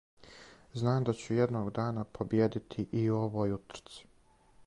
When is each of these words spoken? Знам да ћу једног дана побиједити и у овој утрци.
Знам 0.83 1.03
да 1.09 1.13
ћу 1.19 1.37
једног 1.39 1.69
дана 1.79 2.07
побиједити 2.19 2.87
и 3.01 3.03
у 3.13 3.21
овој 3.27 3.57
утрци. 3.61 4.03